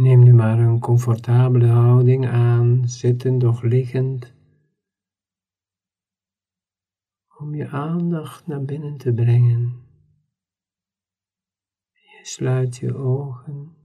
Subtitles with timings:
[0.00, 4.34] Neem nu maar een comfortabele houding aan, zittend of liggend,
[7.38, 9.82] om je aandacht naar binnen te brengen.
[11.92, 13.76] Je sluit je ogen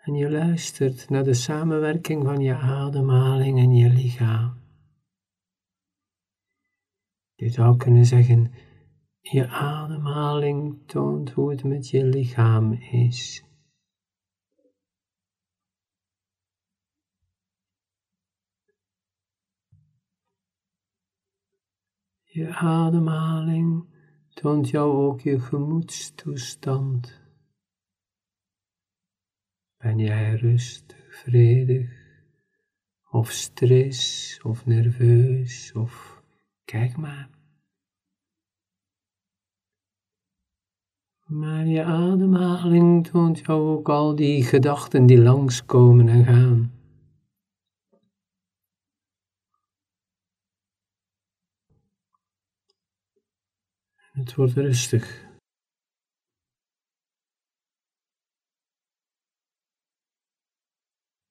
[0.00, 4.54] en je luistert naar de samenwerking van je ademhaling en je lichaam.
[7.34, 8.52] Je zou kunnen zeggen,
[9.20, 13.50] je ademhaling toont hoe het met je lichaam is.
[22.34, 23.84] Je ademhaling
[24.34, 27.20] toont jou ook je gemoedstoestand.
[29.76, 31.90] Ben jij rustig, vredig,
[33.10, 36.22] of stress, of nerveus, of
[36.64, 37.28] kijk maar.
[41.26, 46.72] Maar je ademhaling toont jou ook al die gedachten die langskomen en gaan.
[54.12, 55.30] Het wordt rustig.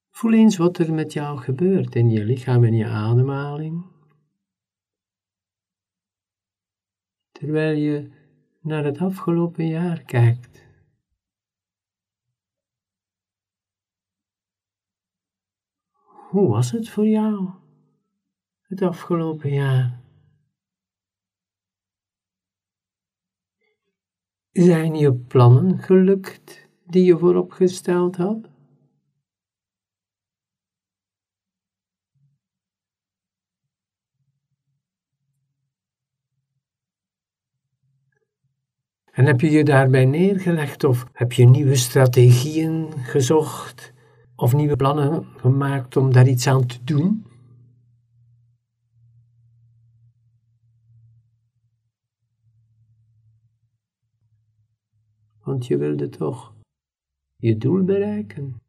[0.09, 3.85] Voel eens wat er met jou gebeurt in je lichaam en je ademhaling.
[7.31, 8.11] Terwijl je
[8.59, 10.65] naar het afgelopen jaar kijkt.
[16.29, 17.49] Hoe was het voor jou
[18.61, 20.01] het afgelopen jaar?
[24.51, 28.49] Zijn je plannen gelukt die je vooropgesteld had?
[39.11, 43.93] En heb je je daarbij neergelegd of heb je nieuwe strategieën gezocht
[44.35, 47.30] of nieuwe plannen gemaakt om daar iets aan te doen?
[55.43, 56.53] Want je wilde toch
[57.35, 58.61] je doel bereiken.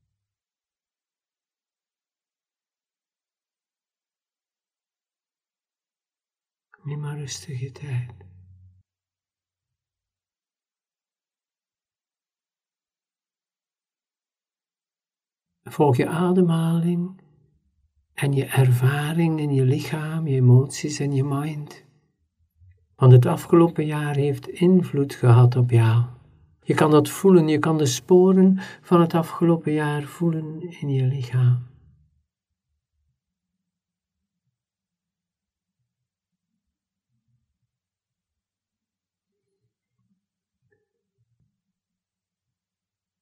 [6.82, 8.14] Neem maar rustig je tijd.
[15.62, 17.20] Volg je ademhaling
[18.14, 21.84] en je ervaring in je lichaam, je emoties en je mind.
[22.94, 26.21] Want het afgelopen jaar heeft invloed gehad op jou.
[26.64, 31.02] Je kan dat voelen, je kan de sporen van het afgelopen jaar voelen in je
[31.02, 31.70] lichaam.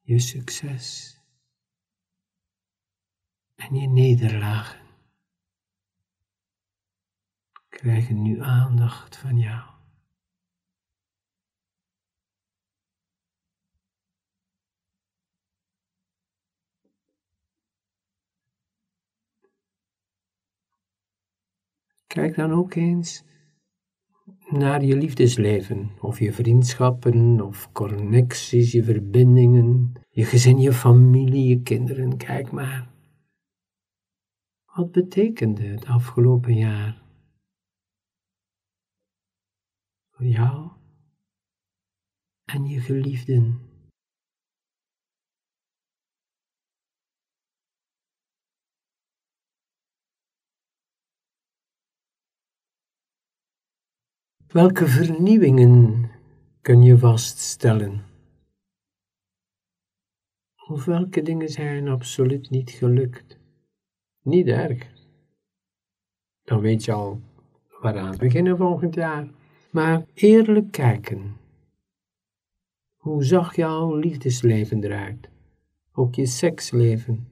[0.00, 1.18] Je succes
[3.54, 4.80] en je nederlagen
[7.68, 9.79] krijgen nu aandacht van jou.
[22.15, 23.25] Kijk dan ook eens
[24.48, 31.62] naar je liefdesleven, of je vriendschappen, of connecties, je verbindingen, je gezin, je familie, je
[31.62, 32.16] kinderen.
[32.16, 32.91] Kijk maar.
[34.65, 37.03] Wat betekende het afgelopen jaar
[40.10, 40.70] voor jou
[42.44, 43.69] en je geliefden?
[54.50, 56.11] Welke vernieuwingen
[56.61, 58.02] kun je vaststellen?
[60.69, 63.38] Of welke dingen zijn absoluut niet gelukt?
[64.23, 64.91] Niet erg.
[66.43, 67.20] Dan weet je al
[67.81, 69.29] waaraan beginnen volgend jaar.
[69.70, 71.37] Maar eerlijk kijken.
[72.96, 75.29] Hoe zag jouw liefdesleven eruit?
[75.93, 77.29] Ook je seksleven?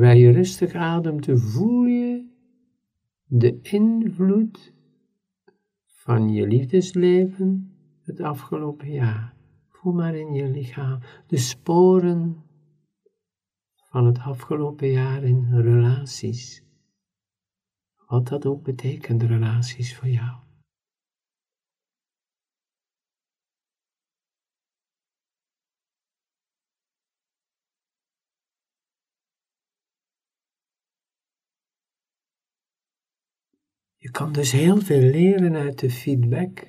[0.00, 2.28] Terwijl je rustig ademt, voel je
[3.24, 4.74] de invloed
[5.84, 9.34] van je liefdesleven het afgelopen jaar.
[9.68, 12.44] Voel maar in je lichaam de sporen
[13.74, 16.64] van het afgelopen jaar in relaties.
[18.06, 20.36] Wat dat ook betekent, relaties voor jou.
[34.02, 36.68] Je kan dus heel veel leren uit de feedback.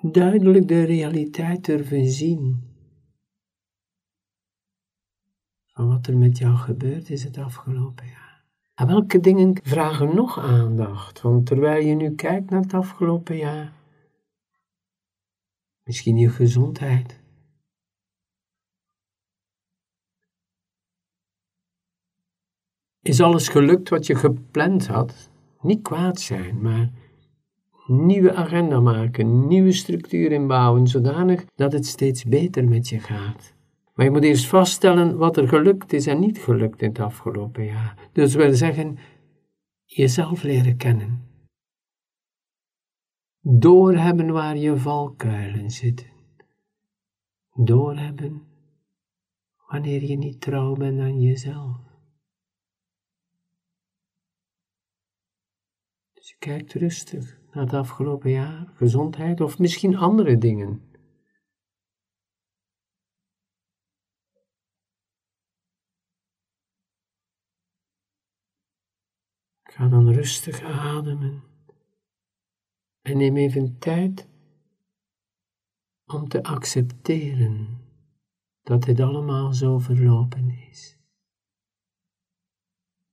[0.00, 2.68] Duidelijk de realiteit durven zien
[5.66, 8.44] van wat er met jou gebeurd is het afgelopen jaar.
[8.74, 11.20] En welke dingen vragen nog aandacht?
[11.20, 13.72] Want terwijl je nu kijkt naar het afgelopen jaar,
[15.82, 17.20] misschien je gezondheid.
[23.02, 25.30] Is alles gelukt wat je gepland had?
[25.60, 26.90] Niet kwaad zijn, maar
[27.86, 33.54] nieuwe agenda maken, nieuwe structuur inbouwen, zodanig dat het steeds beter met je gaat.
[33.94, 37.64] Maar je moet eerst vaststellen wat er gelukt is en niet gelukt in het afgelopen
[37.64, 38.08] jaar.
[38.12, 38.98] Dus wil zeggen,
[39.84, 41.26] jezelf leren kennen.
[43.40, 46.06] Doorhebben waar je valkuilen zitten.
[47.54, 48.42] Doorhebben
[49.68, 51.76] wanneer je niet trouw bent aan jezelf.
[56.12, 60.82] Dus je kijkt rustig naar het afgelopen jaar, gezondheid of misschien andere dingen.
[69.62, 71.42] Ga dan rustig ademen
[73.02, 74.28] en neem even tijd
[76.04, 77.86] om te accepteren
[78.62, 80.98] dat dit allemaal zo verlopen is.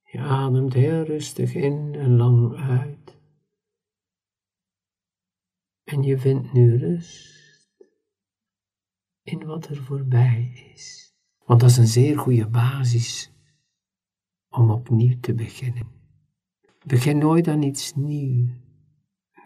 [0.04, 2.94] Je ademt heel rustig in en lang uit.
[5.85, 7.69] En je vindt nu rust
[9.23, 11.15] in wat er voorbij is.
[11.45, 13.31] Want dat is een zeer goede basis
[14.49, 15.87] om opnieuw te beginnen.
[16.85, 18.49] Begin nooit aan iets nieuws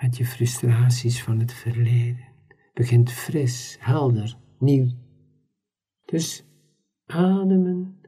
[0.01, 2.27] met je frustraties van het verleden.
[2.73, 4.89] Begint fris, helder, nieuw.
[6.05, 6.45] Dus
[7.05, 8.01] ademen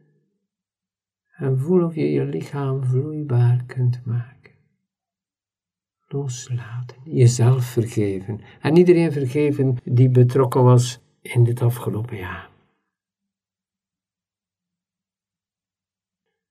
[1.38, 4.51] en voel of je je lichaam vloeibaar kunt maken.
[6.12, 12.50] Loslaten, jezelf vergeven en iedereen vergeven die betrokken was in dit afgelopen jaar.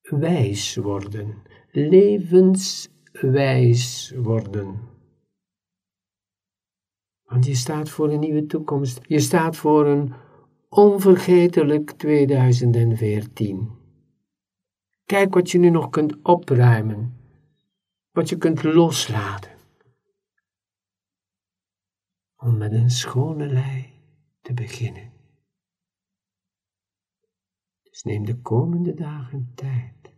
[0.00, 1.42] Wijs worden
[1.72, 4.80] levenswijs worden.
[7.22, 9.00] Want je staat voor een nieuwe toekomst.
[9.02, 10.12] Je staat voor een
[10.68, 13.70] onvergetelijk 2014.
[15.04, 17.19] Kijk wat je nu nog kunt opruimen.
[18.10, 19.58] Wat je kunt loslaten.
[22.36, 23.92] Om met een schone lei
[24.40, 25.12] te beginnen.
[27.82, 30.14] Dus neem de komende dagen tijd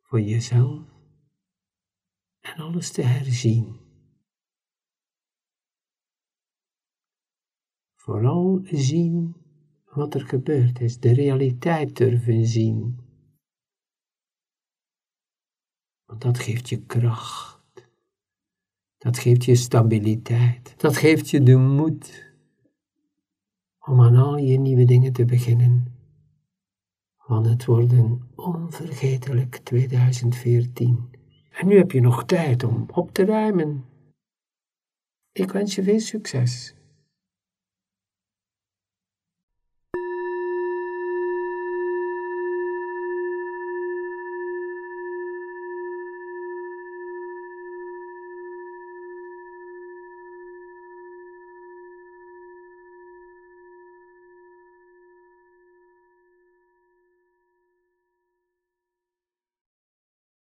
[0.00, 0.88] voor jezelf
[2.40, 3.80] en alles te herzien.
[7.94, 9.36] Vooral zien
[9.84, 13.11] wat er gebeurd is, de realiteit durven zien.
[16.18, 17.60] Dat geeft je kracht.
[18.98, 20.74] Dat geeft je stabiliteit.
[20.76, 22.30] Dat geeft je de moed
[23.78, 25.92] om aan al je nieuwe dingen te beginnen
[27.32, 31.10] want het wordt een onvergetelijk 2014.
[31.50, 33.84] En nu heb je nog tijd om op te ruimen.
[35.32, 36.74] Ik wens je veel succes.